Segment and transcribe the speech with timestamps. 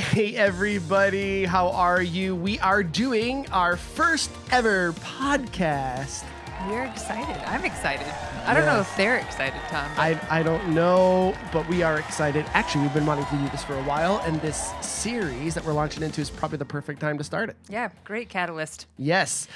[0.00, 2.34] Hey, everybody, how are you?
[2.34, 6.24] We are doing our first ever podcast.
[6.66, 7.36] We're excited.
[7.46, 8.06] I'm excited.
[8.46, 9.90] I don't know if they're excited, Tom.
[9.98, 12.46] I, I don't know, but we are excited.
[12.54, 15.74] Actually, we've been wanting to do this for a while, and this series that we're
[15.74, 17.56] launching into is probably the perfect time to start it.
[17.68, 18.86] yeah, great catalyst.
[18.96, 19.48] Yes.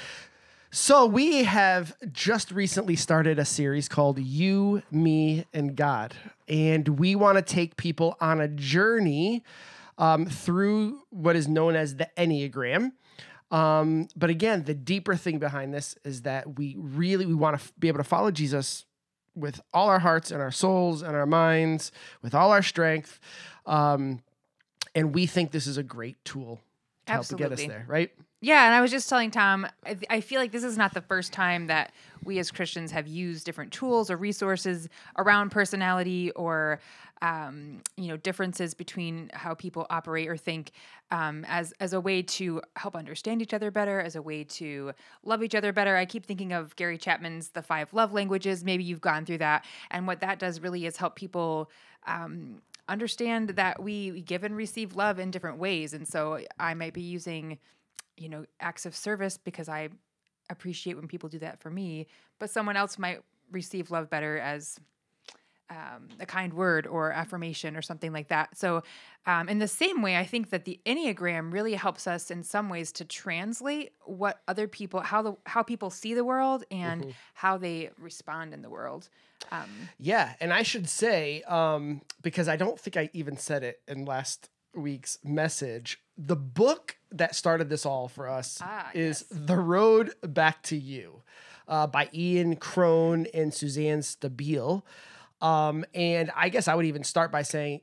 [0.69, 6.13] So we have just recently started a series called You, Me, and God.
[6.47, 9.43] And we want to take people on a journey
[9.97, 12.91] um, through what is known as the Enneagram.
[13.51, 17.63] Um, but again, the deeper thing behind this is that we really we want to
[17.63, 18.85] f- be able to follow Jesus
[19.35, 23.19] with all our hearts and our souls and our minds, with all our strength.
[23.65, 24.21] Um,
[24.95, 26.61] and we think this is a great tool
[27.05, 27.67] to help to get us Absolutely.
[27.67, 28.11] there, right?
[28.41, 31.01] Yeah, and I was just telling Tom, I, I feel like this is not the
[31.01, 31.93] first time that
[32.23, 36.79] we as Christians have used different tools or resources around personality or
[37.21, 40.71] um, you know differences between how people operate or think
[41.11, 44.91] um, as as a way to help understand each other better, as a way to
[45.23, 45.95] love each other better.
[45.95, 48.63] I keep thinking of Gary Chapman's The Five Love Languages.
[48.63, 51.71] Maybe you've gone through that, and what that does really is help people.
[52.05, 55.93] Um, understand that we give and receive love in different ways.
[55.93, 57.57] And so i might be using
[58.17, 59.89] you know acts of service because i
[60.49, 62.07] appreciate when people do that for me
[62.39, 63.19] but someone else might
[63.51, 64.79] receive love better as
[65.69, 68.55] um, a kind word or affirmation or something like that.
[68.55, 68.83] So
[69.25, 72.69] um, in the same way i think that the enneagram really helps us in some
[72.69, 77.57] ways to translate what other people how the how people see the world and how
[77.57, 79.09] they respond in the world
[79.51, 83.81] um, Yeah, and I should say, um, because I don't think I even said it
[83.87, 89.39] in last week's message, the book that started this all for us Ah, is yes.
[89.45, 91.21] The Road Back to You
[91.67, 94.83] uh, by Ian Cron and Suzanne Stabile.
[95.41, 97.81] Um, and I guess I would even start by saying,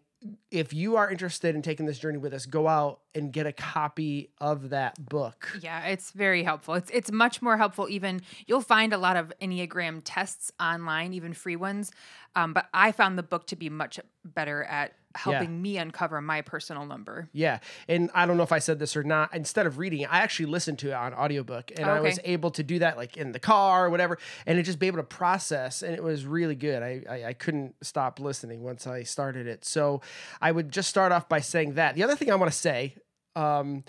[0.50, 3.52] if you are interested in taking this journey with us, go out and get a
[3.52, 5.48] copy of that book.
[5.60, 6.74] Yeah, it's very helpful.
[6.74, 7.88] It's it's much more helpful.
[7.88, 11.90] Even you'll find a lot of Enneagram tests online, even free ones.
[12.34, 16.40] Um, but I found the book to be much better at helping me uncover my
[16.42, 17.28] personal number.
[17.32, 17.58] Yeah.
[17.88, 19.34] And I don't know if I said this or not.
[19.34, 22.62] Instead of reading I actually listened to it on audiobook and I was able to
[22.62, 25.82] do that like in the car or whatever and it just be able to process
[25.82, 26.82] and it was really good.
[26.82, 29.64] I, I, I couldn't stop listening once I started it.
[29.64, 30.00] So
[30.40, 31.94] I would just start off by saying that.
[31.94, 32.96] The other thing I want to say,
[33.36, 33.84] um,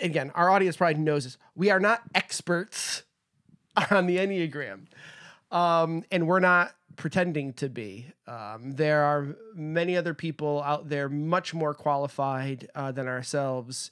[0.00, 1.38] again, our audience probably knows this.
[1.54, 3.04] We are not experts
[3.90, 4.86] on the Enneagram.
[5.50, 8.12] Um, and we're not pretending to be.
[8.26, 13.90] Um, there are many other people out there much more qualified uh, than ourselves.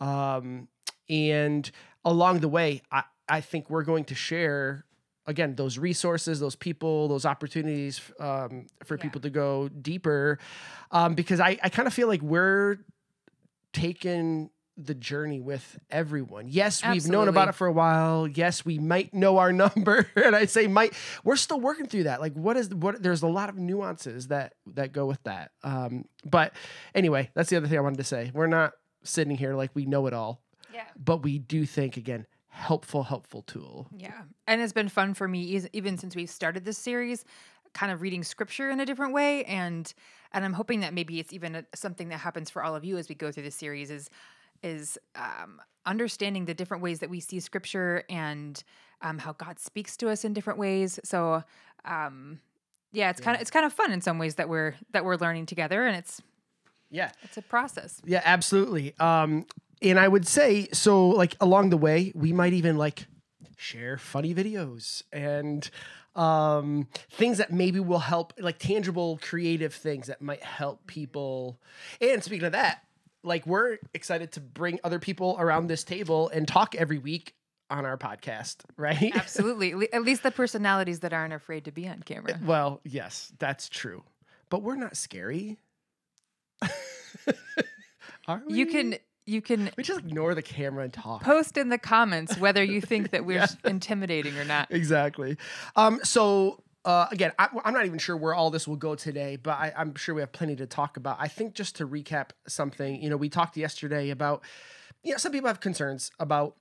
[0.00, 0.68] Um,
[1.10, 1.70] and
[2.04, 4.86] along the way, I, I think we're going to share
[5.26, 9.02] again those resources, those people, those opportunities um, for Yeah.
[9.02, 10.38] people to go deeper.
[10.90, 12.78] Um, because I, I kind of feel like we're
[13.74, 16.46] taking the journey with everyone.
[16.48, 18.28] Yes, we've known about it for a while.
[18.28, 20.94] Yes, we might know our number, and I say might.
[21.24, 22.20] We're still working through that.
[22.20, 23.02] Like, what is what?
[23.02, 25.50] There's a lot of nuances that that go with that.
[25.64, 26.52] Um, but
[26.94, 28.30] anyway, that's the other thing I wanted to say.
[28.32, 28.72] We're not
[29.02, 30.84] sitting here like we know it all, Yeah.
[30.96, 33.88] but we do think again helpful, helpful tool.
[33.96, 34.22] Yeah.
[34.46, 37.24] And it's been fun for me even since we've started this series,
[37.72, 39.92] kind of reading scripture in a different way and
[40.32, 42.98] and I'm hoping that maybe it's even a, something that happens for all of you
[42.98, 44.10] as we go through the series is
[44.62, 48.62] is um, understanding the different ways that we see scripture and
[49.02, 50.98] um, how God speaks to us in different ways.
[51.04, 51.42] So
[51.84, 52.40] um,
[52.92, 55.16] yeah, it's kind of it's kind of fun in some ways that we're that we're
[55.16, 56.22] learning together and it's
[56.90, 58.00] Yeah, it's a process.
[58.04, 58.98] Yeah, absolutely.
[58.98, 59.46] Um,
[59.82, 61.08] and I would say so.
[61.08, 63.06] Like along the way, we might even like
[63.56, 65.68] share funny videos and
[66.16, 71.60] um, things that maybe will help, like tangible, creative things that might help people.
[72.00, 72.82] And speaking of that,
[73.28, 77.34] like we're excited to bring other people around this table and talk every week
[77.70, 79.12] on our podcast, right?
[79.14, 79.92] Absolutely.
[79.92, 82.40] At least the personalities that aren't afraid to be on camera.
[82.44, 84.02] well, yes, that's true.
[84.50, 85.58] But we're not scary.
[88.26, 88.54] Are we?
[88.54, 91.22] You can you can We just ignore the camera and talk.
[91.22, 94.68] post in the comments whether you think that we're intimidating or not.
[94.70, 95.36] exactly.
[95.76, 99.36] Um, so uh, again, I, I'm not even sure where all this will go today,
[99.36, 101.16] but I, I'm sure we have plenty to talk about.
[101.20, 104.42] I think just to recap something, you know, we talked yesterday about,
[105.02, 106.56] you know, some people have concerns about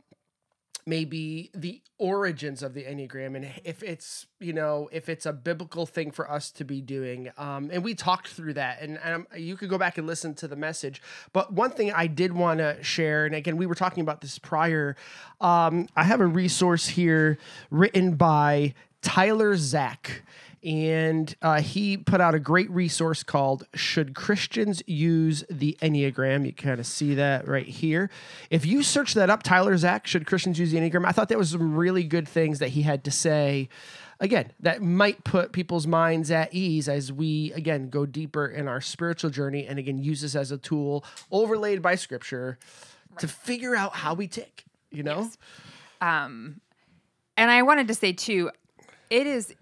[0.87, 5.85] maybe the origins of the enneagram and if it's you know if it's a biblical
[5.85, 9.57] thing for us to be doing um, and we talked through that and, and you
[9.57, 11.01] could go back and listen to the message
[11.33, 14.39] but one thing i did want to share and again we were talking about this
[14.39, 14.95] prior
[15.41, 17.37] um, i have a resource here
[17.69, 20.23] written by Tyler Zach.
[20.63, 26.45] And uh, he put out a great resource called Should Christians Use the Enneagram?
[26.45, 28.09] You kind of see that right here.
[28.49, 31.05] If you search that up, Tyler Zach, Should Christians Use the Enneagram?
[31.05, 33.69] I thought that was some really good things that he had to say.
[34.19, 38.81] Again, that might put people's minds at ease as we, again, go deeper in our
[38.81, 42.57] spiritual journey and, again, use this as a tool overlaid by scripture
[43.19, 45.21] to figure out how we tick, you know?
[45.21, 45.37] Yes.
[46.01, 46.61] Um,
[47.37, 48.49] and I wanted to say too,
[49.09, 49.53] it is.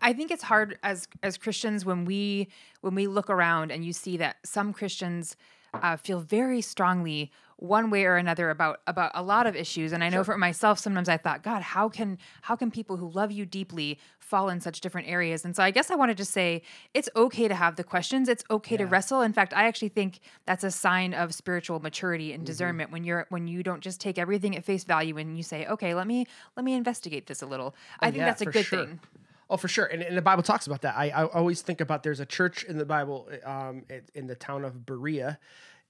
[0.00, 2.48] I, think it's hard as as Christians when we
[2.80, 5.36] when we look around and you see that some Christians
[5.74, 7.30] uh, feel very strongly
[7.62, 9.92] one way or another about about a lot of issues.
[9.92, 13.08] And i know for myself sometimes i thought god how can how can people who
[13.08, 15.44] love you deeply fall in such different areas?
[15.44, 16.62] And so i guess i wanted to say
[16.92, 18.28] it's okay to have the questions.
[18.28, 19.22] It's okay to wrestle.
[19.22, 23.26] In fact i actually think that's a sign of spiritual maturity and discernment when you're
[23.28, 26.26] when you don't just take everything at face value and you say okay let me
[26.56, 27.74] let me investigate this a little.
[28.00, 28.86] I think yeah, that's a good sure.
[28.86, 29.00] thing.
[29.48, 29.84] Oh, for sure.
[29.84, 30.96] And, and the Bible talks about that.
[30.96, 34.64] I, I always think about there's a church in the Bible um, in the town
[34.64, 35.38] of Berea.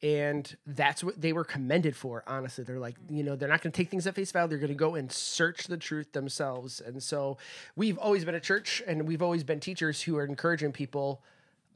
[0.03, 2.65] And that's what they were commended for, honestly.
[2.65, 4.49] They're like, you know, they're not going to take things at face value.
[4.49, 6.81] They're going to go and search the truth themselves.
[6.81, 7.39] And so
[7.77, 11.23] we've always been a church and we've always been teachers who are encouraging people.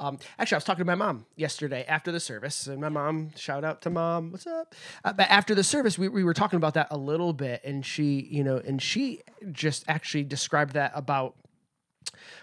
[0.01, 3.31] Um, actually, I was talking to my mom yesterday after the service, and my mom,
[3.35, 4.75] shout out to mom, what's up?
[5.03, 7.87] Uh, but after the service, we, we were talking about that a little bit, and
[7.87, 9.21] she, you know, and she
[9.53, 11.35] just actually described that about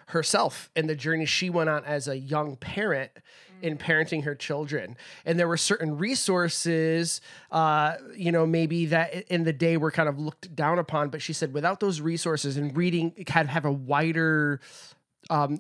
[0.08, 3.12] herself and the journey she went on as a young parent
[3.64, 4.96] in parenting her children.
[5.26, 7.22] And there were certain resources
[7.52, 11.22] uh, you know maybe that in the day were kind of looked down upon but
[11.22, 14.60] she said without those resources and reading kind of have a wider
[15.30, 15.58] um,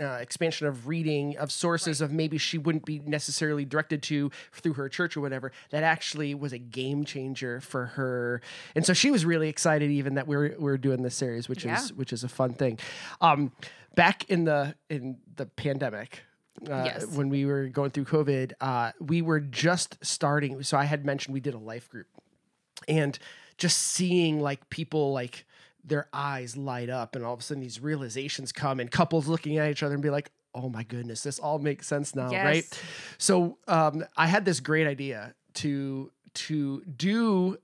[0.00, 4.74] uh, expansion of reading of sources of maybe she wouldn't be necessarily directed to through
[4.74, 8.40] her church or whatever that actually was a game changer for her.
[8.76, 11.82] And so she was really excited even that we're we're doing this series which Yeah.
[11.82, 12.78] is which is a fun thing.
[13.20, 13.50] Um
[13.96, 16.22] back in the in the pandemic
[16.70, 17.06] uh, Yes.
[17.06, 21.32] when we were going through covid uh, we were just starting so i had mentioned
[21.34, 22.06] we did a life group.
[22.88, 23.16] And
[23.58, 25.46] just seeing like people like
[25.84, 29.58] their eyes light up and all of a sudden these realizations come and couples looking
[29.58, 32.64] at each other and be like oh my goodness this all makes sense now right?
[33.18, 37.58] So um, i had this great idea to to do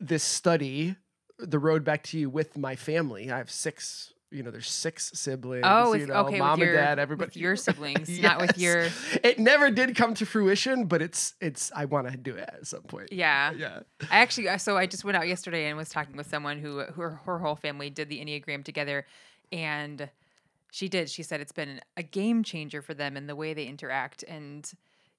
[0.00, 0.96] this study
[1.38, 3.30] the road back to you with my family.
[3.30, 6.76] I have six you know there's six siblings oh you know okay mom with your,
[6.76, 8.88] and dad everybody with your siblings not with your
[9.22, 12.66] it never did come to fruition but it's it's i want to do it at
[12.66, 13.80] some point yeah yeah
[14.10, 17.02] I actually, so I just went out yesterday and was talking with someone who, who
[17.02, 19.06] her, her whole family did the Enneagram together.
[19.52, 20.08] And
[20.70, 21.08] she did.
[21.10, 24.22] She said it's been a game changer for them in the way they interact.
[24.24, 24.70] And,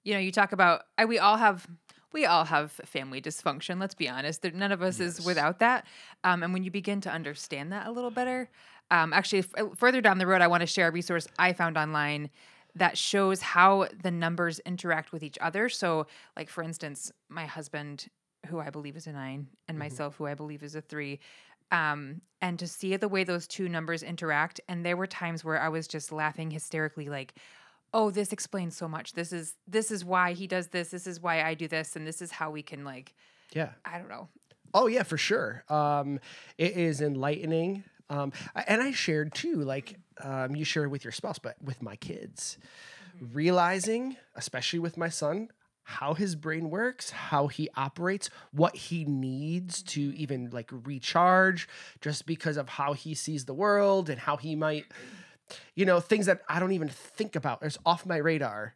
[0.03, 1.67] you know, you talk about, I, we all have.
[2.13, 3.81] We all have family dysfunction.
[3.81, 4.41] Let's be honest.
[4.41, 5.85] There, none of us is without that.
[6.23, 8.49] Um, and when you begin to understand that a little better,
[8.91, 11.77] um, actually, f- further down the road, I want to share a resource I found
[11.77, 12.29] online
[12.75, 15.67] that shows how the numbers interact with each other.
[15.67, 18.07] So, like for instance, my husband,
[18.47, 21.19] who I believe is a 9 and myself, who I believe is a three,
[21.71, 24.61] um, and to see the way those two numbers interact.
[24.69, 27.33] And there were times where I was just laughing hysterically, like,
[27.93, 29.13] "Oh, this explains so much.
[29.13, 30.91] This is this is why he does this.
[30.91, 33.15] This is why I do this, and this is how we can like,
[33.53, 34.29] yeah I don't know,
[34.73, 35.63] Oh yeah, for sure.
[35.69, 36.19] Um,
[36.57, 37.83] it is enlightening.
[38.09, 38.31] Um,
[38.67, 42.57] and I shared too, like um, you shared with your spouse, but with my kids,
[43.33, 45.49] realizing, especially with my son,
[45.83, 51.67] how his brain works, how he operates, what he needs to even like recharge,
[52.01, 54.85] just because of how he sees the world and how he might,
[55.75, 57.59] you know, things that I don't even think about.
[57.61, 58.75] It's off my radar.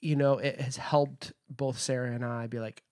[0.00, 2.82] You know, it has helped both Sarah and I be like,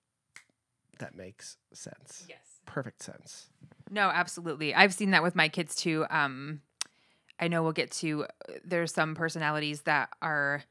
[0.98, 3.50] that makes sense yes, perfect sense.
[3.90, 4.74] No, absolutely.
[4.74, 6.06] I've seen that with my kids too.
[6.10, 6.60] Um,
[7.40, 8.26] I know we'll get to.
[8.64, 10.64] There's some personalities that are,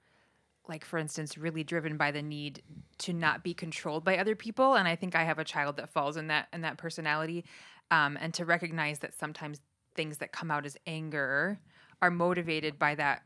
[0.67, 2.61] like for instance, really driven by the need
[2.99, 5.89] to not be controlled by other people, and I think I have a child that
[5.89, 7.45] falls in that in that personality.
[7.89, 9.61] Um, and to recognize that sometimes
[9.95, 11.59] things that come out as anger
[12.01, 13.23] are motivated by that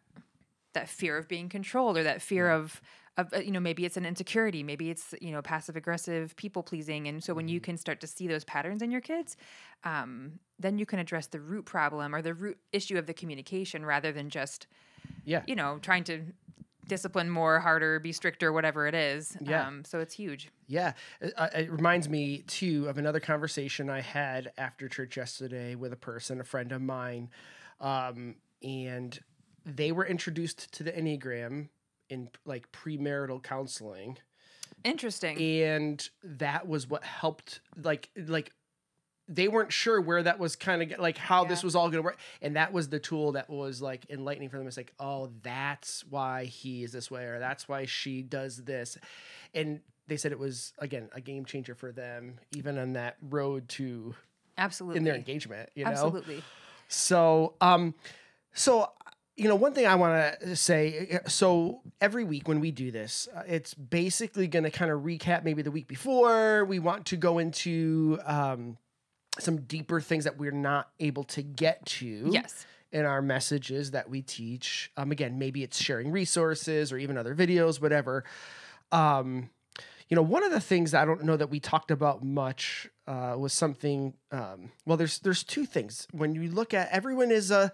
[0.74, 2.81] that fear of being controlled or that fear of
[3.18, 6.63] of uh, you know maybe it's an insecurity maybe it's you know passive aggressive people
[6.63, 9.36] pleasing and so when you can start to see those patterns in your kids
[9.84, 13.86] um, then you can address the root problem or the root issue of the communication
[13.86, 14.68] rather than just
[15.25, 15.44] Yeah.
[15.46, 16.22] you know trying to
[16.88, 19.68] discipline more harder be stricter whatever it is Yeah.
[19.68, 20.94] um, so it's huge Yeah.
[21.20, 25.91] It, uh, it reminds me, too, of another conversation I had after church yesterday with
[25.91, 27.30] a person, a friend of mine.
[27.82, 29.20] Um, and
[29.65, 31.68] they were introduced to the Enneagram
[32.12, 34.18] in like premarital counseling.
[34.84, 38.51] interesting And that was what helped, like, like,
[39.27, 42.01] they weren't sure where that was kind of like how this was all going to
[42.01, 45.32] work and that was the tool that was like enlightening for them it's like oh
[45.41, 48.98] that's why he is this way or that's why she does this
[49.53, 53.70] and they said it was again a game changer for them even on that road
[53.70, 54.13] to
[54.58, 54.98] Absolutely.
[54.98, 56.44] in their engagement you know Absolutely.
[56.89, 57.94] so, um,
[58.53, 58.89] so
[59.41, 61.19] you know, one thing I want to say.
[61.25, 65.43] So every week when we do this, uh, it's basically going to kind of recap
[65.43, 66.63] maybe the week before.
[66.65, 68.77] We want to go into um,
[69.39, 72.29] some deeper things that we're not able to get to.
[72.29, 72.67] Yes.
[72.91, 77.33] In our messages that we teach, um, again, maybe it's sharing resources or even other
[77.33, 78.25] videos, whatever.
[78.91, 79.50] Um,
[80.10, 83.36] you know, one of the things I don't know that we talked about much uh,
[83.39, 84.13] was something.
[84.29, 87.71] Um, well, there's there's two things when you look at everyone is a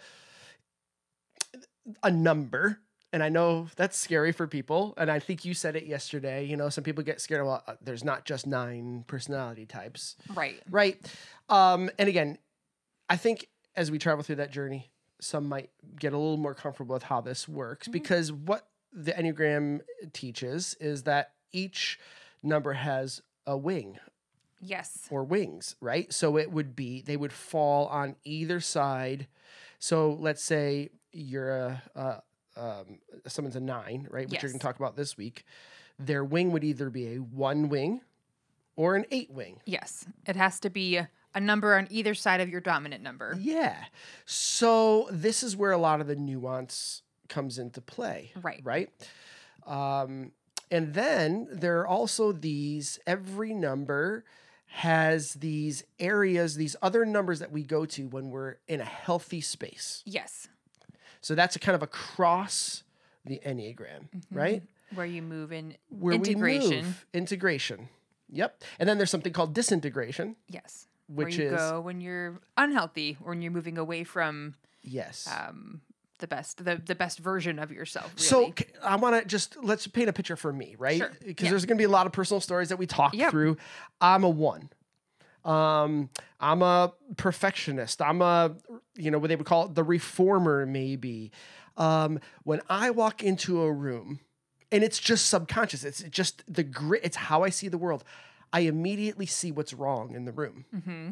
[2.04, 2.80] a number,
[3.14, 4.94] and I know that's scary for people.
[4.98, 6.46] And I think you said it yesterday.
[6.46, 7.46] You know, some people get scared.
[7.46, 10.62] Well, uh, there's not just nine personality types, Right.
[10.70, 11.00] right?
[11.50, 12.38] Um, and again,
[13.10, 14.92] I think as we travel through that journey,
[15.22, 17.92] some might get a little more comfortable with how this works Mhm.
[17.94, 19.82] because what the Enneagram
[20.14, 22.00] teaches is that each
[22.44, 24.00] number has a wing
[24.60, 25.08] Yes.
[25.10, 26.12] or wings, right?
[26.12, 29.28] So it would be they would fall on either side.
[29.80, 32.22] So let's say you're a, a
[32.56, 34.30] um, someone's a nine, right?
[34.30, 35.46] Which you're going to talk about this week.
[36.00, 38.02] Their wing would either be a one wing
[38.76, 39.60] or an eight wing.
[39.66, 40.06] Yes.
[40.26, 41.00] It has to be
[41.36, 43.38] a number on either side of your dominant number.
[43.40, 43.76] Yeah.
[44.26, 48.32] So this is where a lot of the nuance comes into play.
[48.42, 48.62] Right.
[48.64, 48.90] Right.
[49.66, 50.32] Um,
[50.72, 54.24] and then there are also these, every number
[54.68, 59.42] has these areas, these other numbers that we go to when we're in a healthy
[59.42, 60.04] space.
[60.06, 60.50] Yes.
[61.22, 62.84] So that's a kind of across
[63.26, 64.64] the Enneagram, right?
[64.96, 66.24] Where you move in Where Mm-hmm.
[66.26, 66.70] integration.
[66.70, 67.06] we move.
[67.14, 67.90] Integration.
[68.32, 68.64] Yep.
[68.80, 70.88] And then there's something called disintegration, Yes.
[71.08, 75.28] which where you is, go when you're unhealthy or when you're moving away from yes.
[75.32, 75.82] um,
[76.20, 78.12] the best the, the best version of yourself.
[78.18, 78.54] Really.
[78.54, 80.98] So i want to just let's paint a picture for me, right?
[81.00, 81.12] Sure.
[81.26, 81.52] Because Yeah.
[81.52, 83.32] there's going to be a lot of personal stories that we talk Yep.
[83.32, 83.58] through.
[84.02, 84.70] I'm a one.
[85.48, 88.02] Um, I'm a perfectionist.
[88.02, 88.56] I'm a,
[88.96, 91.32] you know, what they would call it, the reformer, maybe.
[91.78, 94.20] Um, when I walk into a room,
[94.72, 95.84] and it's just subconscious.
[95.86, 97.02] It's just the grit.
[97.04, 98.04] It's how I see the world.
[98.52, 100.66] I immediately see what's wrong in the room.
[100.72, 101.10] hmm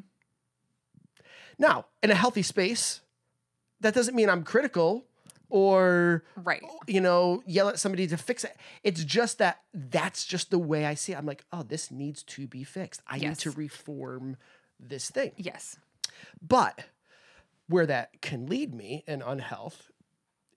[1.58, 3.01] Now, in a healthy space,
[3.80, 5.06] that doesn't mean I'm critical
[5.50, 6.62] or right.
[6.88, 8.56] you know, yell at somebody to fix it.
[8.84, 11.18] It's just that that's just the way I see it.
[11.18, 13.02] I'm like, oh, this needs to be fixed.
[13.08, 14.38] I need to reform
[14.80, 15.32] this thing.
[15.38, 15.78] Yes.
[16.42, 16.86] But
[17.68, 19.92] where that can lead me in unhealth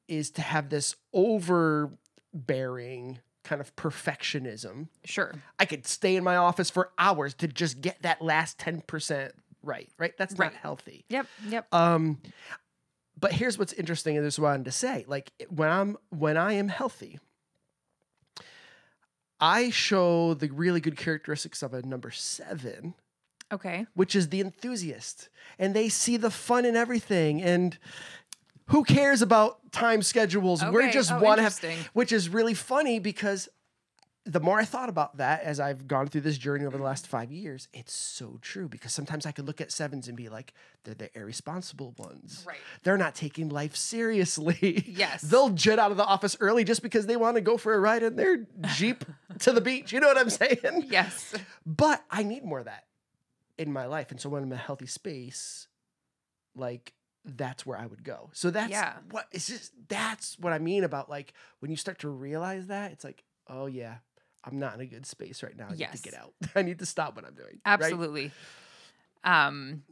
[0.09, 4.89] is to have this overbearing kind of perfectionism.
[5.05, 5.35] Sure.
[5.59, 9.31] I could stay in my office for hours to just get that last 10%
[9.63, 10.13] right, right?
[10.19, 10.53] That's Right.
[10.53, 11.05] not healthy.
[11.09, 11.27] Yep.
[11.49, 11.75] Yep.
[11.75, 12.21] Um,
[13.19, 15.05] but here's what's interesting, and this is what I wanted to say.
[15.09, 17.19] Like when I'm when I am healthy,
[19.41, 22.95] I show the really good characteristics of a number seven,
[23.53, 23.87] Okay.
[23.95, 27.79] which is the enthusiast, and they see the fun in everything, and
[28.67, 30.63] who cares about time schedules?
[30.65, 33.49] We're just Oh, want to have, which is really funny because
[34.31, 37.07] the more I thought about that as I've gone through this journey over the last
[37.07, 40.53] five years, it's so true because sometimes I could look at sevens and be like,
[40.85, 42.45] they're the irresponsible ones.
[42.47, 42.59] Right.
[42.83, 44.85] They're not taking life seriously.
[44.87, 45.23] Yes.
[45.31, 47.81] They'll jet out of the office early just because they want to go for a
[47.81, 49.03] ride in their Jeep
[49.41, 49.93] to the beach.
[49.93, 50.85] You know what I'm saying?
[50.89, 51.35] Yes.
[51.65, 52.85] But I need more of that
[53.57, 54.11] in my life.
[54.11, 55.69] And so when I'm in a healthy space,
[56.55, 56.93] like
[57.25, 58.29] that's where I would go.
[58.35, 58.95] So that's Yeah.
[59.11, 62.93] what it's just that's what I mean about like when you start to realize that,
[62.93, 63.97] it's like, oh yeah,
[64.49, 65.67] I'm not in a good space right now.
[65.71, 66.33] I need to get out.
[66.57, 67.47] I need to stop what I'm doing.
[67.49, 67.61] right?
[67.65, 68.33] Absolutely.
[69.25, 69.83] Um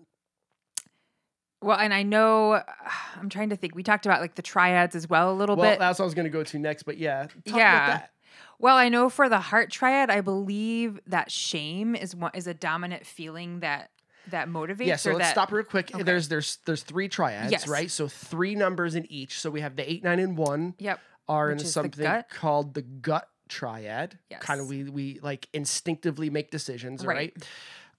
[1.63, 2.63] well, and I know
[3.17, 3.75] I'm trying to think.
[3.75, 5.61] We talked about like the triads as well a little bit.
[5.63, 5.79] Well, bit.
[5.81, 7.27] that's what I was gonna go to next, but yeah.
[7.47, 7.77] Talk Yeah.
[7.87, 8.11] about that.
[8.59, 12.55] Well, I know for the heart triad, I believe that shame is one is a
[12.55, 13.91] dominant feeling that
[14.29, 14.87] that motivates.
[14.87, 15.95] Yeah, so let's that, stop real quick.
[15.95, 16.03] Okay.
[16.03, 17.69] There's there's there's three triads, Yes.
[17.69, 17.91] right?
[17.91, 19.39] So three numbers in each.
[19.41, 21.01] So we have the eight, nine, and one Yep.
[21.29, 24.19] are Which in something called the gut triad.
[24.41, 27.17] Kind of we we like instinctively make decisions, Right.
[27.17, 27.49] right?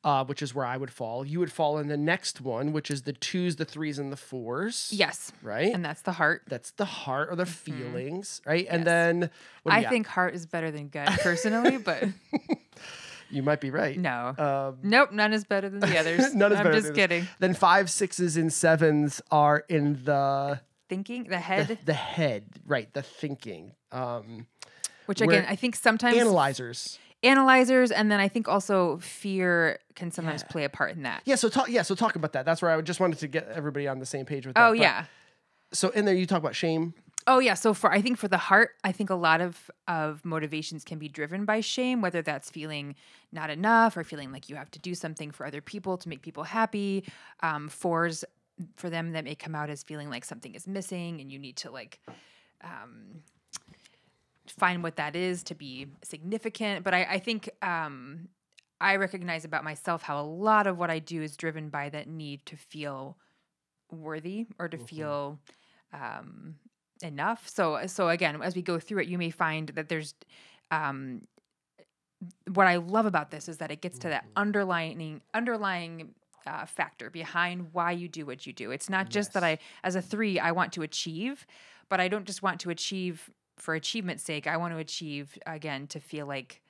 [0.04, 1.26] Uh, which is where I would fall.
[1.26, 4.16] You would fall in the next one, which is the twos, the threes, and the
[4.16, 4.90] fours.
[4.94, 5.32] Yes.
[5.42, 5.74] Right.
[5.74, 6.44] And that's the heart.
[6.48, 8.66] That's the heart or the feelings, right?
[8.70, 9.32] And then
[9.66, 9.90] I you got?
[9.92, 12.06] think heart is better than gut personally, but
[13.30, 13.98] you might be right.
[13.98, 14.34] no.
[14.38, 16.34] Um, Nope, none is better than the others.
[16.34, 17.28] None is I'm better just than- kidding.
[17.40, 22.94] then five, sixes, and sevens are in the Thinking the the, head, the head, right?
[22.94, 23.74] The thinking.
[23.92, 24.48] Um,
[25.08, 27.00] which again, I think sometimes analyzers.
[27.24, 30.52] analyzers, and then I think also fear can sometimes Yeah.
[30.52, 31.22] play a part in that.
[31.26, 31.70] Yeah, so talk.
[31.70, 32.46] Yeah, so talk about that.
[32.46, 34.68] That's where I just wanted to get everybody on the same page with that.
[34.68, 35.06] Oh But- yeah.
[35.74, 36.94] So in there, you talk about shame.
[37.30, 40.24] Oh yeah, so for I think for the heart, I think a lot of of
[40.24, 42.96] motivations can be driven by shame, whether that's feeling
[43.34, 46.22] not enough or feeling like you have to do something for other people to make
[46.22, 47.04] people happy.
[47.42, 48.24] Um, fours
[48.78, 51.58] for them that may come out as feeling like something is missing and you need
[51.58, 52.00] to like
[52.64, 53.22] um,
[54.52, 56.84] find what that is to be significant.
[56.84, 58.30] But I, I think um,
[58.80, 62.08] I recognize about myself how a lot of what I do is driven by that
[62.08, 63.18] need to feel
[63.92, 65.40] worthy or to feel
[65.94, 66.56] um,
[67.02, 67.48] enough.
[67.48, 70.14] So so again, as we go through it, you may find that there's
[70.72, 71.22] um,
[72.54, 76.16] what I love about this is that it gets to that underlying underlying
[76.48, 78.72] uh, factor behind why you do what you do.
[78.72, 81.46] It's not just that I, as a three, I want to achieve,
[81.90, 84.48] but I don't just want to achieve for achievement's sake.
[84.48, 86.62] I want to achieve again to feel like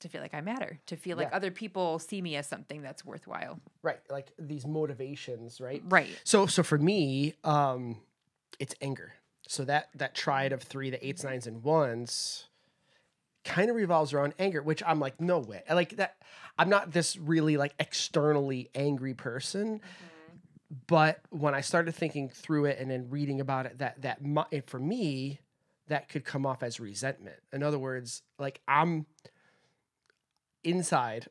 [0.00, 1.36] to feel like I matter, to feel like Yeah.
[1.36, 3.60] other people see me as something that's worthwhile.
[3.82, 5.80] Right, like these motivations, right?
[5.86, 6.18] Right.
[6.24, 8.00] So so for me, um,
[8.58, 9.14] it's anger.
[9.46, 12.48] So that that triad of three, the eights, nines, and ones,
[13.44, 15.62] kind of revolves around anger, which I'm like, no way.
[15.70, 16.16] Like that,
[16.58, 19.80] I'm not this really like externally angry person.
[20.86, 24.18] But when I started thinking through it and then reading about it, that that
[24.50, 25.40] it- for me,
[25.88, 27.36] that could come off as resentment.
[27.52, 29.06] In other words, like I'm
[30.64, 31.26] inside,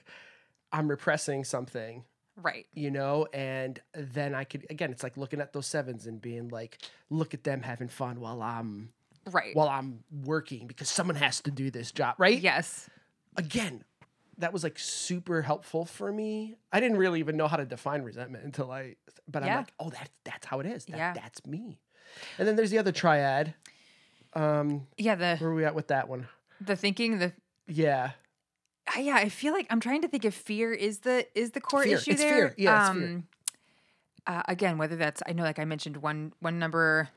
[0.72, 2.04] I'm repressing something
[2.40, 2.66] Right.
[2.72, 6.50] you know and then i could again it's like looking at those sevens and being
[6.50, 6.78] like
[7.10, 8.90] look at them having fun while i'm
[9.28, 9.56] Right.
[9.56, 12.88] while i'm working because someone has to do this job right yes.
[13.36, 13.82] again
[14.36, 18.02] that was like super helpful for me i didn't really even know how to define
[18.02, 18.94] resentment until i
[19.26, 19.56] but i'm Yeah.
[19.56, 21.14] like oh that's that's how it is that, Yeah.
[21.14, 21.80] that's me
[22.38, 23.52] and then there's the other triad
[24.34, 25.14] um Yeah.
[25.14, 26.28] The where are we at with that one
[26.60, 27.32] the thinking the
[27.66, 28.12] yeah
[28.94, 31.60] I- yeah, I feel like I'm trying to think if fear is the is the
[31.60, 31.96] core Fear.
[31.98, 32.34] issue It's there.
[32.50, 32.54] fear.
[32.56, 33.22] Yeah, fear.
[34.26, 37.08] Uh, again, whether that's I know, like I mentioned, one one number,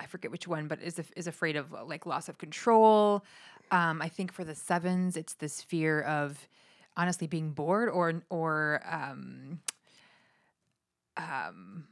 [0.00, 3.24] I forget which one, but is af- is afraid of like loss of control.
[3.70, 6.48] Um, I think for the sevens, it's this fear of
[6.96, 9.60] honestly being bored or or um,
[11.16, 11.84] um,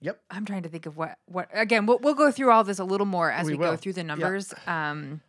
[0.00, 1.86] yep I'm trying to think of what what again.
[1.86, 4.04] We'll we'll go through all this a little more as We we, go through the
[4.04, 4.52] numbers.
[4.66, 5.20] Um,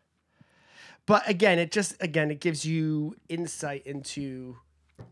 [1.05, 4.57] but again it just again it gives you insight into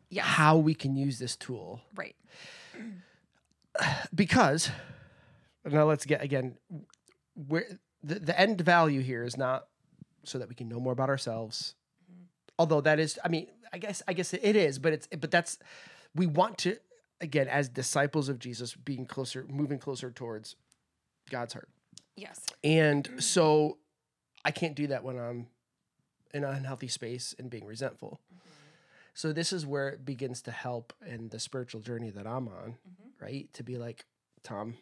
[0.10, 2.16] yes, how we can use this tool right.
[4.16, 4.70] because
[5.66, 6.56] now let's get again
[7.48, 7.66] where
[8.04, 9.68] the, the end value here is not
[10.24, 11.76] so that we can know more about ourselves
[12.58, 15.58] although that is i mean i guess i guess it is but it's but that's
[16.16, 16.78] we want to
[17.22, 20.56] again as disciples of jesus being closer moving closer towards
[21.30, 21.70] god's heart.
[22.16, 22.46] Yes.
[22.64, 23.78] and so
[24.44, 25.48] i can't do that when i'm
[26.34, 28.20] in an unhealthy space and being resentful.
[29.16, 32.76] So this is where it begins to help in the spiritual journey that i'm on
[33.22, 33.52] right?
[33.54, 34.06] To be like
[34.44, 34.76] tom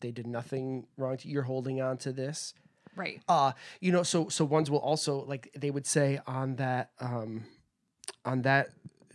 [0.00, 2.54] they did nothing wrong to you're holding on to this.
[2.96, 3.22] Right.
[3.28, 7.44] uh you know so so ones will also like they would say on that um
[8.24, 8.70] on that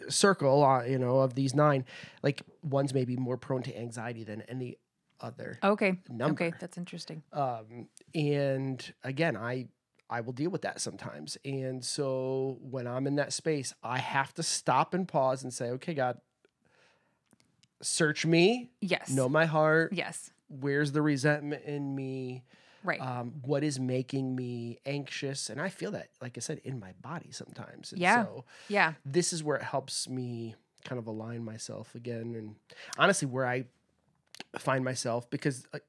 [0.10, 1.86] circle uh, you know of these nine
[2.24, 4.78] like ones may be more prone to anxiety than any
[5.22, 6.00] other Okay.
[6.10, 7.24] number Okay, that's interesting.
[7.34, 9.68] um and again i
[10.10, 14.34] i will deal with that sometimes and so when i'm in that space i have
[14.34, 16.20] to stop and pause and say okay god
[17.82, 19.10] search me Yes.
[19.10, 20.32] know my heart Yes.
[20.48, 22.44] where's the resentment in me
[22.86, 23.02] Right.
[23.02, 26.91] um, what is making me anxious and i feel that like i said in my
[27.02, 28.24] body sometimes and Yeah.
[28.24, 28.93] so yeah.
[29.04, 32.56] this is where it helps me kind of align myself again and
[32.98, 33.65] honestly where i
[34.60, 35.80] find myself because uh,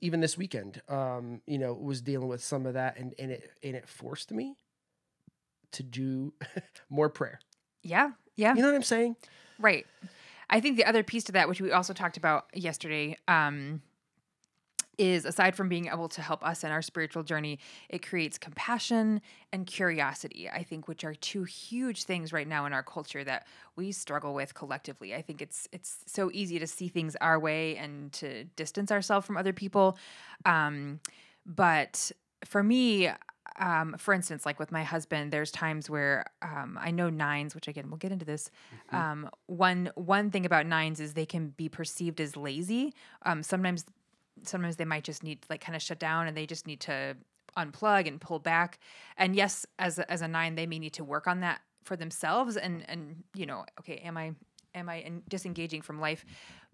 [0.00, 3.50] even this weekend um, you know was dealing with some of that and, and it
[3.64, 4.54] and it forced me
[5.72, 6.34] to do
[6.90, 7.40] more prayer
[7.82, 8.10] Yeah.
[8.36, 8.54] Yeah.
[8.54, 9.16] you know what i'm saying
[9.58, 9.86] Right.
[10.50, 13.80] I think the other piece to that, which we also talked about yesterday, um,
[14.98, 19.20] is aside from being able to help us in our spiritual journey, it creates compassion
[19.52, 23.46] and curiosity, I think, which are two huge things right now in our culture that
[23.74, 25.14] we struggle with collectively.
[25.14, 29.26] I think it's it's so easy to see things our way and to distance ourselves
[29.26, 29.96] from other people.
[30.44, 31.00] Um,
[31.46, 32.12] but
[32.44, 33.10] for me,
[33.58, 37.68] um, for instance, like with my husband, there's times where um, I know nines, which
[37.68, 38.50] again we'll get into this.
[38.90, 42.94] Um, one one thing about nines is they can be perceived as lazy.
[43.24, 43.84] Um, sometimes
[44.42, 47.16] sometimes they might just need like kind of shut down and they just need to
[47.56, 48.78] unplug and pull back.
[49.16, 51.96] And yes, as a, as a nine, they may need to work on that for
[51.96, 54.32] themselves and and you know, okay, am I
[54.74, 56.24] am I in disengaging from life?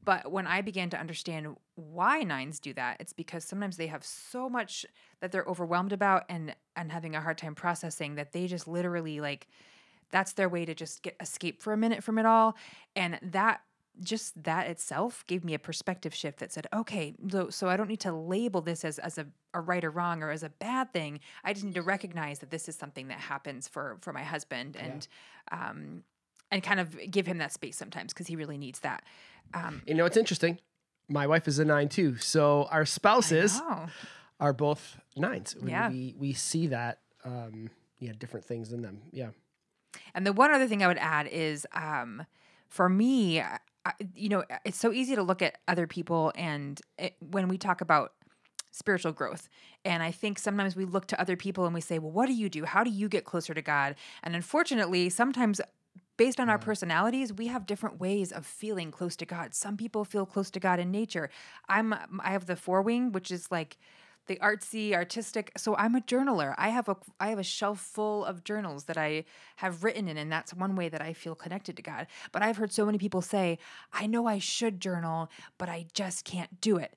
[0.05, 4.05] But when I began to understand why nines do that, it's because sometimes they have
[4.05, 4.87] so much
[5.21, 9.21] that they're overwhelmed about and and having a hard time processing that they just literally
[9.21, 9.49] like
[10.11, 12.57] that's their way to just get escape for a minute from it all.
[12.97, 13.61] And that
[14.01, 17.89] just that itself gave me a perspective shift that said, okay, so, so I don't
[17.89, 20.93] need to label this as, as a, a right or wrong or as a bad
[20.93, 21.21] thing.
[21.45, 24.77] I just need to recognize that this is something that happens for for my husband
[24.77, 25.09] and
[25.51, 26.03] um
[26.51, 29.03] and kind of give him that space sometimes because he really needs that.
[29.55, 30.59] Um You know, it's interesting.
[31.09, 32.17] My wife is a nine too.
[32.19, 33.61] So our spouses
[34.41, 35.57] are both nines.
[35.57, 35.91] We, Yeah.
[35.91, 39.01] we, we see that, um, yeah, different things in them.
[39.11, 39.31] Yeah.
[40.15, 42.27] And the one other thing I would add is, um,
[42.69, 43.43] for me,
[44.15, 47.81] you know, it's so easy to look at other people, and it, when we talk
[47.81, 48.13] about
[48.71, 49.49] spiritual growth,
[49.85, 52.33] and I think sometimes we look to other people and we say, "Well, what do
[52.33, 52.65] you do?
[52.65, 55.61] How do you get closer to God?" And unfortunately, sometimes.
[56.17, 56.63] Based on our mm.
[56.63, 59.55] personalities, we have different ways of feeling close to God.
[59.55, 61.31] Some people feel close to God in nature.
[61.69, 63.79] I'm I have the four wing, which is like
[64.29, 68.25] the artsy artistic so i'm a journaler i have a i have a shelf full
[68.25, 69.25] of journals that i
[69.57, 72.57] have written in and that's one way that i feel connected to god but i've
[72.57, 73.59] heard so many people say
[73.93, 76.95] i know i should journal but i just can't do it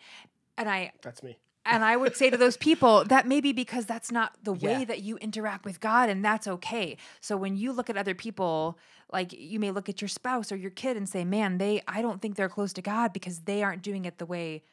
[0.57, 1.37] and i That's me.
[1.65, 4.79] and i would say to those people that may be because that's not the way
[4.79, 4.85] Yeah.
[4.85, 8.77] that you interact with god and that's okay so when you look at other people
[9.11, 12.01] like you may look at your spouse or your kid and say man they i
[12.01, 14.63] don't think they're close to god because they aren't doing it the way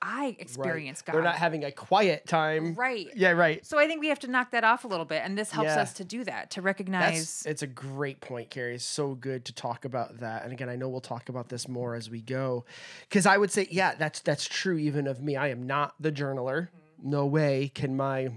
[0.00, 2.74] i experience god They're not having a quiet time.
[2.74, 3.08] Right.
[3.16, 3.64] Yeah, right.
[3.66, 5.70] So I think we have to knock that off a little bit, and this helps
[5.70, 5.80] Yeah.
[5.80, 7.42] us to do that, to That's recognize.
[7.46, 8.74] it's a great point, Carrye.
[8.74, 10.44] It's so good to talk about that.
[10.44, 12.64] And again, I know we'll talk about this more as we go.
[13.10, 15.34] Cause I would say, yeah, that's that's true even of me.
[15.36, 16.68] I am not the journaler.
[17.02, 18.30] No way can my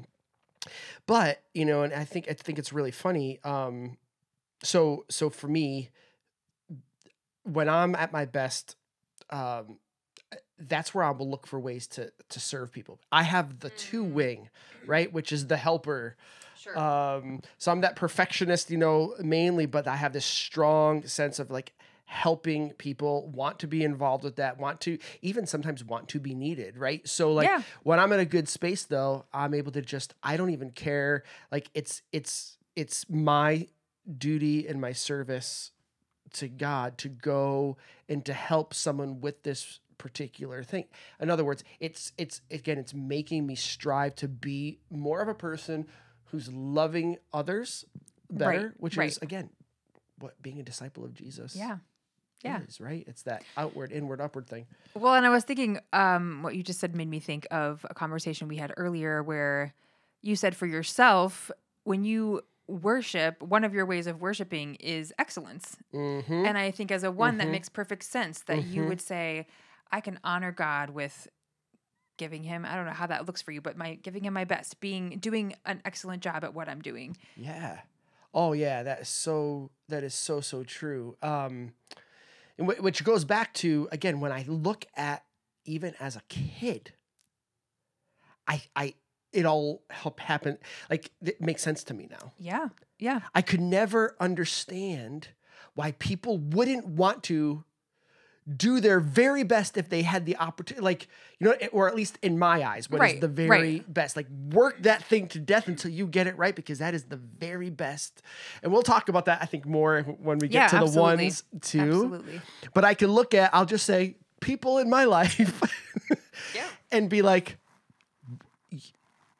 [1.05, 3.39] but you know, and I think I think it's really funny.
[3.43, 3.97] Um
[4.63, 5.89] so so for me,
[7.43, 8.75] when I'm at my best,
[9.29, 9.77] um
[10.59, 12.99] that's where I will look for ways to to serve people.
[13.11, 14.49] I have the two wing,
[14.85, 16.15] right, which is the helper.
[16.57, 16.77] sure.
[16.77, 21.49] Um, so I'm that perfectionist, you know, mainly, but I have this strong sense of
[21.49, 21.73] like
[22.05, 26.35] helping people want to be involved with that, want to even sometimes want to be
[26.35, 27.07] needed, right?
[27.07, 27.61] So like Yeah.
[27.83, 31.23] when I'm in a good space though, I'm able to just I don't even care.
[31.51, 33.67] Like it's it's it's my
[34.17, 35.71] duty and my service
[36.33, 40.85] to God to go and to help someone with this particular thing.
[41.19, 45.33] In other words, it's it's again it's making me strive to be more of a
[45.35, 45.85] person
[46.25, 47.85] who's loving others
[48.29, 49.09] better, Right, which right.
[49.09, 49.49] is again
[50.17, 51.77] what being a disciple of Jesus yeah.
[52.43, 52.61] Yeah.
[52.67, 53.03] is, right?
[53.07, 54.65] It's that outward, inward, upward thing.
[54.95, 57.93] Well, and I was thinking, um, what you just said made me think of a
[57.93, 59.73] conversation we had earlier where
[60.23, 61.51] you said for yourself,
[61.83, 65.75] when you worship, one of your ways of worshiping is excellence.
[65.93, 66.45] Mm-hmm.
[66.45, 67.51] And I think as a one that Mhm.
[67.51, 68.87] makes perfect sense that you Mhm.
[68.87, 69.45] would say,
[69.91, 71.27] I can honor God with
[72.17, 74.45] giving him I don't know how that looks for you, but my giving him my
[74.45, 77.17] best, being doing an excellent job at what I'm doing.
[77.35, 77.79] Yeah.
[78.33, 81.17] Oh yeah, that is so that is so so true.
[81.21, 81.73] Um
[82.57, 85.23] and wh- which goes back to again when I look at
[85.65, 86.93] even as a kid
[88.47, 88.93] I I
[89.33, 90.57] it all help happen
[90.89, 92.33] like it makes sense to me now.
[92.37, 92.69] Yeah.
[92.99, 93.21] Yeah.
[93.33, 95.29] I could never understand
[95.73, 97.63] why people wouldn't want to
[98.57, 101.07] do their very best if they had the opportunity like
[101.39, 103.93] you know or at least in my eyes what is Right, the very right.
[103.93, 107.03] best like work that thing to death until you get it right because that is
[107.03, 108.23] the very best
[108.63, 111.25] and we'll talk about that i think more when we get Yeah, to the absolutely.
[111.25, 112.41] ones too Absolutely.
[112.73, 115.39] but i can look at i'll just say people in my life
[116.55, 116.67] Yeah.
[116.91, 117.57] and be like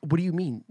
[0.01, 0.63] what do you mean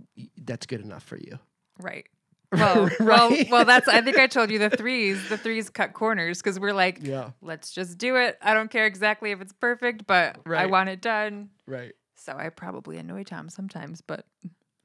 [0.45, 1.39] that's good enough for you
[1.81, 2.07] Right.
[2.53, 3.49] Well, well, Right?
[3.51, 3.87] well, that's.
[3.89, 5.29] I think I told you the threes.
[5.29, 8.39] The threes cut corners because we're like, yeah let's just do it.
[8.43, 11.51] I don't care exactly if it's perfect, but I want it done.
[11.67, 14.25] right So I probably annoy Tom sometimes, but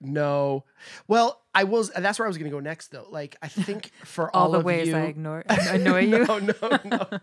[0.01, 0.63] No.
[1.07, 1.89] Well, I was.
[1.91, 3.07] That's where I was going to go next, though.
[3.09, 6.25] Like, I think for all, all, the of ways you, I ignore annoy you.
[6.25, 7.19] no, no, no.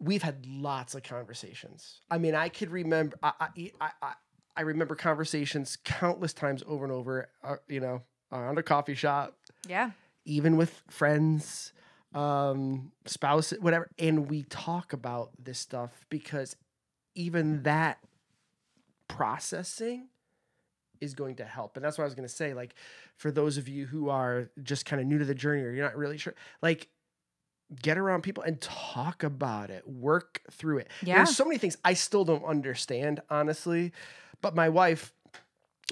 [0.00, 2.00] We've had lots of conversations.
[2.10, 3.16] I mean, I could remember.
[3.22, 3.48] I, I,
[3.80, 4.12] I, I-
[4.56, 7.28] I remember conversations countless times over and over.
[7.42, 9.92] Uh, you know, around a coffee shop, Yeah.
[10.24, 11.72] even with friends,
[12.14, 16.56] um, spouse, whatever, and we talk about this stuff because
[17.14, 17.98] even that
[19.08, 20.08] processing
[21.00, 21.76] is going to help.
[21.76, 22.54] And that's what I was going to say.
[22.54, 22.74] Like,
[23.16, 25.84] for those of you who are just kind of new to the journey or you're
[25.84, 26.88] not really sure, like,
[27.82, 30.88] get around people and talk about it, work through it.
[31.02, 31.16] Yeah.
[31.16, 33.92] There's so many things I still don't understand, honestly,
[34.40, 35.12] but my wife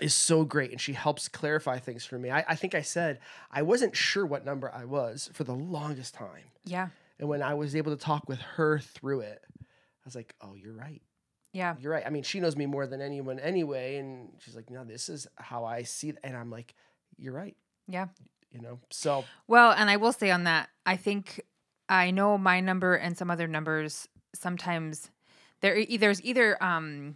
[0.01, 2.31] is so great and she helps clarify things for me.
[2.31, 3.19] I, I think I said
[3.51, 6.51] I wasn't sure what number I was for the longest time.
[6.65, 6.89] Yeah.
[7.19, 10.55] And when I was able to talk with her through it, I was like, oh,
[10.55, 11.03] you're right.
[11.53, 11.77] Yeah.
[11.79, 12.05] You're right.
[12.07, 13.97] I mean, she knows me more than anyone anyway.
[13.97, 16.19] And she's like, no, this is how I see it.
[16.25, 16.75] And I'm like,
[17.19, 17.57] you're right.
[17.87, 18.09] Yeah.
[18.51, 21.43] You know, so Well, and I will say on that, I think
[21.89, 25.11] I know my number and some other numbers sometimes
[25.61, 27.15] there there's either um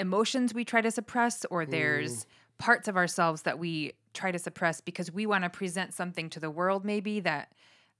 [0.00, 2.26] emotions we try to suppress or there's
[2.58, 6.40] parts of ourselves that we try to suppress because we want to present something to
[6.40, 7.52] the world maybe that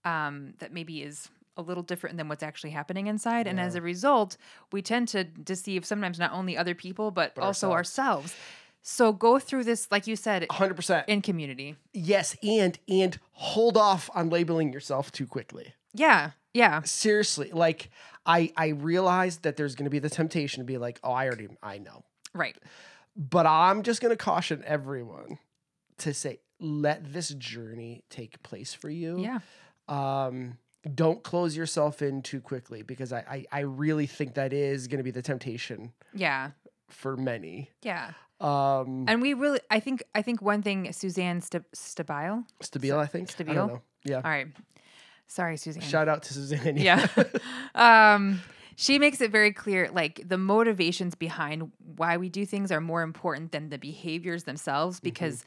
[0.05, 3.83] um that maybe is a little different than what's actually happening inside and as a
[3.83, 4.37] result
[4.73, 8.33] we tend to deceive sometimes not only other people but, But also ourselves.
[8.33, 8.35] ourselves
[8.83, 11.05] so go through this like you said 100%.
[11.07, 12.37] in community yes.
[12.43, 15.75] And, and hold off on labeling yourself too quickly.
[15.93, 17.51] yeah yeah Seriously.
[17.53, 17.91] Like,
[18.27, 21.27] I, I realized that there's going to be the temptation to be like, oh, I
[21.27, 22.05] already, I know.
[22.35, 22.57] right
[23.17, 25.39] But I'm just going to caution everyone
[25.99, 29.19] to say, let this journey take place for you.
[29.21, 29.39] yeah
[29.89, 30.59] um,
[30.95, 34.99] don't close yourself in too quickly because I, I, I really think that is going
[34.99, 36.51] to be the temptation yeah
[36.89, 37.71] for many.
[37.83, 42.45] yeah Um, And we really, I think, I think one thing Suzanne Stabile.
[42.63, 43.29] Stabile, I think.
[43.29, 43.81] Stabile?
[44.05, 44.17] Yeah.
[44.17, 44.47] All right,
[45.31, 45.83] sorry, Suzanne.
[45.83, 46.77] Shout out to Suzanne.
[46.77, 47.07] yeah.
[47.75, 48.41] um,
[48.77, 53.03] she makes it very clear, like the motivations behind why we do things are more
[53.03, 55.45] important than the behaviors themselves, because.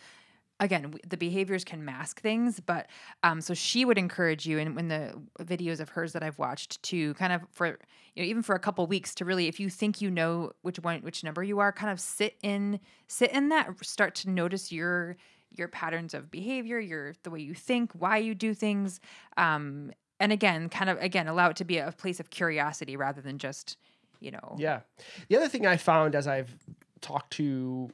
[0.60, 2.88] Again, the behaviors can mask things, but
[3.24, 6.82] um, so she would encourage you, and in the videos of hers that I've watched,
[6.84, 7.80] to kind of for
[8.16, 10.78] you know even for a couple weeks to really, if you think you know which
[10.78, 14.72] one, which number you are, kind of sit in, sit in that, start to notice
[14.72, 15.18] your
[15.56, 19.00] your patterns of behavior, your the way you think, why you do things,
[19.38, 23.22] um, and again, kind of again allow it to be a place of curiosity rather
[23.22, 23.78] than just
[24.20, 24.82] you know Yeah.
[25.30, 26.56] The other thing I found as I've
[27.02, 27.92] talked to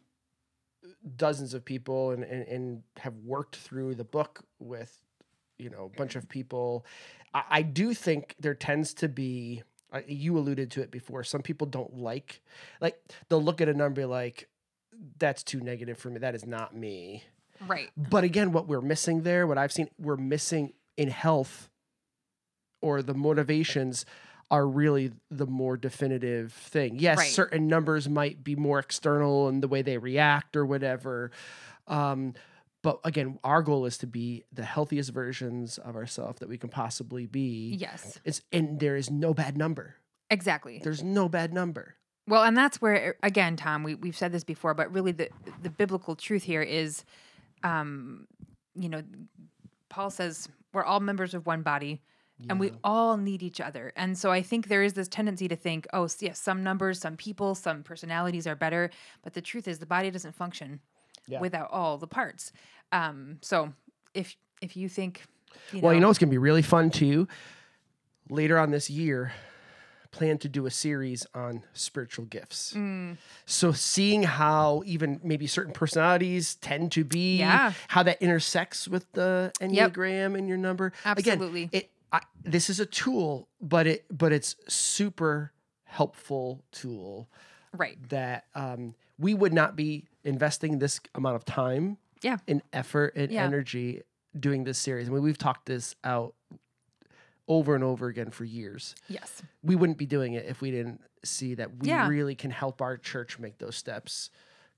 [1.15, 5.01] dozens of people and, and, and have worked through the book with,
[5.57, 6.85] you know, a bunch of people,
[7.33, 11.41] I, I do think there tends to be, uh, you alluded to it before, some
[11.41, 12.41] people don't like,
[12.81, 14.47] like, they'll look at a number like,
[15.17, 16.19] that's too negative for me.
[16.19, 17.23] That is not me.
[17.67, 21.69] Right But again, what we're missing there, what I've seen, we're missing in health
[22.81, 24.05] or the motivations
[24.51, 26.97] are really the more definitive thing.
[26.97, 27.31] Yes, Right.
[27.31, 31.29] certain numbers might be more external in the way they react or whatever.
[31.87, 32.33] Um,
[32.81, 36.69] but again, our goal is to be the healthiest versions of ourselves that we can
[36.69, 37.75] possibly be.
[37.79, 39.95] yes It's and there is no bad number.
[40.31, 41.95] exactly There's no bad number.
[42.27, 45.29] Well, and that's where again, Tom, we we've said this before, but really the
[45.61, 47.03] the biblical truth here is,
[47.63, 48.27] um,
[48.75, 49.01] you know,
[49.89, 52.01] Paul says we're all members of one body.
[52.47, 53.91] And we all need each other.
[53.97, 57.17] And so I think there is this tendency to think, oh, yes, some numbers, some
[57.17, 58.91] people, some personalities are better.
[59.23, 60.79] But the truth is, the body doesn't function
[61.27, 61.41] Yeah.
[61.41, 62.53] without all the parts.
[62.93, 63.73] Um, so
[64.13, 65.25] if if you think,
[65.73, 67.27] you Well, know, you know it's gonna be really fun too.
[68.29, 69.33] Later on this year,
[70.11, 72.73] plan to do a series on spiritual gifts.
[72.75, 73.17] Mm.
[73.45, 77.73] So seeing how even maybe certain personalities tend to be, Yeah.
[77.89, 80.93] how that intersects with the enneagram and your number.
[81.05, 81.63] Absolutely.
[81.63, 85.51] Again, it I, this is a tool, but it but it's super
[85.83, 87.29] helpful tool
[87.77, 87.97] right?
[88.09, 92.37] that um, we would not be investing this amount of time Yeah.
[92.47, 93.43] and effort and Yeah.
[93.43, 94.01] energy
[94.39, 95.07] doing this series.
[95.07, 96.33] I mean, we've talked this out
[97.49, 98.95] over and over again for years.
[99.09, 99.41] Yes.
[99.63, 102.07] We wouldn't be doing it if we didn't see that we Yeah.
[102.07, 104.29] really can help our church make those steps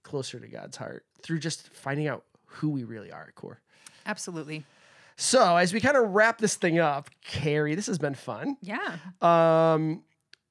[0.04, 3.60] closer to God's heart through just finding out who we really are at core.
[4.06, 4.64] Absolutely.
[5.18, 8.58] So, as we kind of wrap this thing up, Carrye, this has been fun.
[8.62, 8.98] Yeah.
[9.22, 10.04] Um,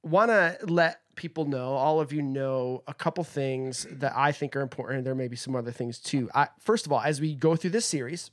[0.04, 4.54] want to let people know, all of you know, a couple things that I think
[4.54, 5.04] are important.
[5.04, 6.30] There may be some other things too.
[6.35, 8.30] I, first of all, as we go through this series,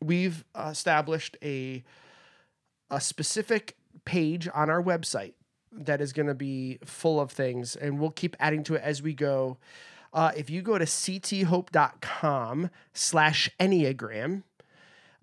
[0.00, 1.82] we've established a
[2.90, 5.34] a specific page on our website
[5.72, 9.02] that is going to be full of things, and we'll keep adding to it as
[9.02, 9.58] we go.
[10.12, 14.42] Uh, if you go to cthope.com slash enneagram,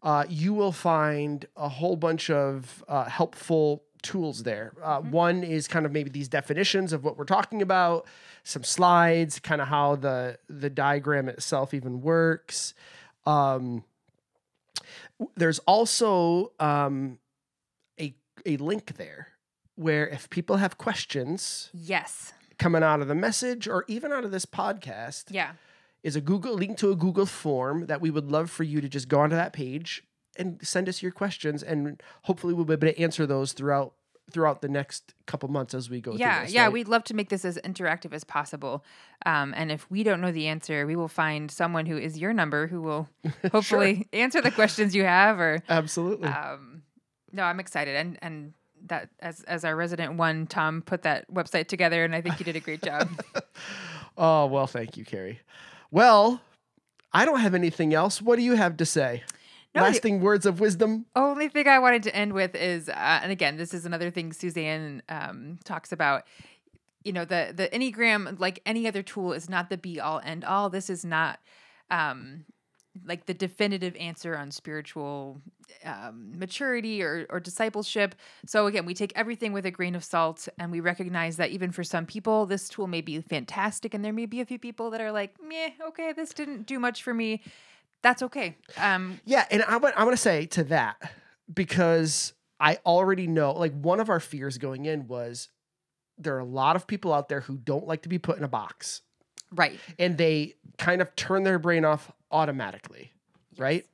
[0.03, 4.73] uh, you will find a whole bunch of uh, helpful tools there.
[4.83, 8.05] Uh, One is kind of maybe these definitions of what we're talking about,
[8.43, 12.75] some slides, kind of how the the diagram itself even works.
[13.25, 13.83] Um,
[15.35, 17.17] there's also um,
[18.45, 19.29] a link there
[19.75, 22.33] where if people have questions Yes.
[22.57, 25.53] coming out of the message or even out of this podcast, Yeah.
[26.03, 28.87] is a Google link to a Google form that we would love for you to
[28.87, 30.03] just go onto that page
[30.37, 33.93] and send us your questions, and hopefully we'll be able to answer those throughout
[34.31, 36.13] throughout the next couple months as we go.
[36.15, 36.73] Yeah, through this, yeah, right?
[36.73, 38.83] we'd love to make this as interactive as possible.
[39.23, 42.33] Um, and if we don't know the answer, we will find someone who is your
[42.33, 43.07] number who will
[43.51, 45.39] hopefully answer the questions you have.
[45.39, 46.27] Or absolutely.
[46.27, 46.81] um,
[47.35, 48.53] no, I'm excited, and and
[48.87, 52.45] that as as our resident one, Tom put that website together, and I think you
[52.45, 53.09] did a great job.
[54.17, 55.39] Oh, well, thank you, Carrye.
[55.91, 56.39] Well,
[57.11, 58.21] I don't have anything else.
[58.21, 59.23] What do you have to say?
[59.73, 61.05] No, Lasting words of wisdom?
[61.17, 64.31] Only thing I wanted to end with is, uh, and again, this is another thing
[64.31, 66.23] Suzanne um, talks about.
[67.03, 70.45] You know, the the Enneagram, like any other tool, is not the be all end
[70.45, 70.69] all.
[70.69, 71.39] This is not
[71.91, 72.45] um,
[73.05, 75.41] like the definitive answer on spiritual
[75.83, 78.15] um, maturity or, or discipleship.
[78.45, 81.71] So again, we take everything with a grain of salt, and we recognize that even
[81.71, 84.89] for some people, this tool may be fantastic, and there may be a few people
[84.91, 87.41] that are like, "Meh, okay, this didn't do much for me."
[88.01, 88.55] That's okay.
[88.77, 90.97] Um, Yeah, and I want I want to say to that
[91.51, 95.49] because I already know like one of our fears going in was
[96.17, 98.43] there are a lot of people out there who don't like to be put in
[98.43, 99.01] a box
[99.55, 99.79] right.
[99.97, 103.11] and they kind of turn their brain off automatically,
[103.57, 103.85] right?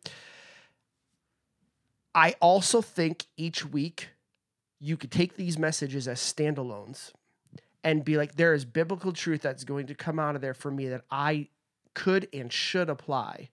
[2.14, 4.10] I also think each week
[4.80, 7.12] you could take these messages as standalones
[7.84, 10.72] and be like, there is biblical truth that's going to come out of there for
[10.72, 11.48] me that I
[11.94, 13.50] could and should apply.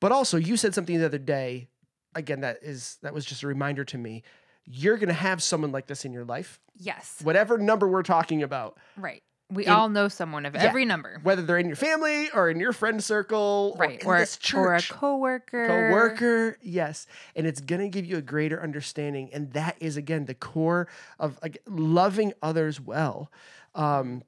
[0.00, 1.68] But also, you said something the other day,
[2.14, 4.22] again, that is that was just a reminder to me.
[4.66, 7.20] You're gonna have someone like this in your life, Yes.
[7.22, 9.22] whatever number we're talking about, Right.
[9.54, 10.64] We In- all know someone of Yeah.
[10.64, 11.20] every number.
[11.22, 14.04] whether they're in your family or in your friend circle, Right.
[14.04, 14.90] or, Or, this or a church.
[14.90, 15.66] coworker.
[15.66, 20.24] co-worker yes and it's going to give you a greater understanding and that is again
[20.26, 20.88] the core
[21.18, 23.30] of like, loving others well
[23.74, 24.22] um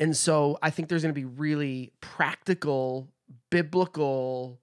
[0.00, 3.08] and so i think there's going to be really practical
[3.50, 4.58] biblical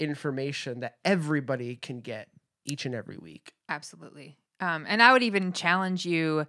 [0.00, 2.28] information that everybody can get
[2.64, 4.36] each and every week Absolutely.
[4.60, 6.46] Um, and I would even challenge you,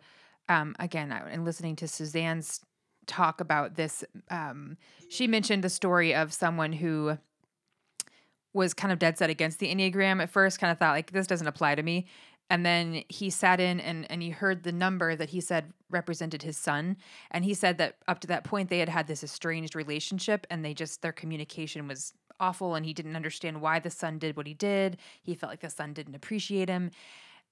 [0.50, 2.60] um, again, I- in listening to Suzanne's
[3.08, 4.78] talk about this, um,
[5.10, 7.18] she mentioned the story of someone who
[8.54, 11.28] was kind of dead set against the Enneagram at first, kind of thought, like, this
[11.28, 12.08] doesn't apply to me.
[12.50, 16.44] And then he sat in and, and he heard the number that he said represented
[16.44, 16.98] his son.
[17.32, 20.64] And he said that up to that point, they had had this estranged relationship and
[20.64, 22.76] they just, their communication was awful.
[22.76, 24.98] And he didn't understand why the son did what he did.
[25.24, 26.92] He felt like the son didn't appreciate him.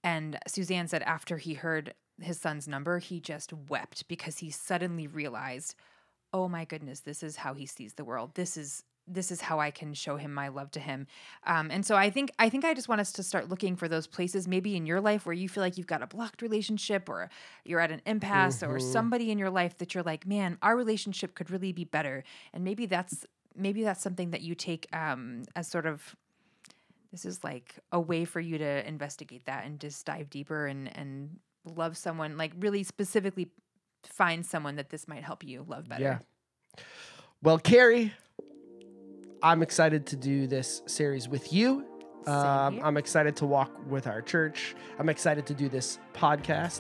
[0.04, 5.08] And Suzanne said after he heard his son's number, he just wept because he suddenly
[5.08, 5.76] realized,
[6.34, 8.36] oh my goodness, this is how he sees the world.
[8.36, 11.08] This is this is how I can show him my love to him.
[11.46, 13.90] Um, and so I think I think I just want us to start looking for
[13.90, 17.10] those places maybe in your life where you feel like you've got a blocked relationship
[17.10, 17.30] or
[17.66, 18.82] you're at an impasse or Mhm.
[18.82, 22.24] somebody in your life that you're like, man, our relationship could really be better.
[22.54, 26.16] And maybe that's maybe that's something that you take um, as sort of
[27.12, 30.96] this is like a way for you to investigate that and just dive deeper and
[30.98, 33.50] and love someone like really specifically
[34.04, 36.04] find someone that this might help you love better.
[36.04, 36.84] yeah
[37.42, 38.12] well Carrye
[39.42, 41.86] i'm excited to do this series with you
[42.26, 42.80] Um.
[42.82, 44.76] I'm excited to walk with our church.
[44.98, 46.80] I'm excited to do this podcast.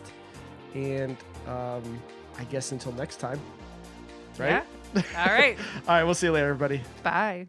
[0.73, 1.17] And
[1.49, 2.01] um,
[2.39, 3.41] I guess until next time.
[4.39, 4.63] Right?
[4.95, 5.01] Yeah.
[5.17, 5.57] All right.
[5.87, 6.03] All right.
[6.05, 6.81] We'll see you later, everybody.
[7.03, 7.47] Bye.